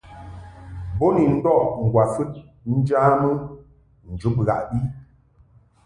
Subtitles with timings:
[0.97, 2.31] Bo ni ndɔʼ ŋgwafɨd
[2.77, 3.29] njamɨ
[4.11, 4.79] njub ghaʼbi.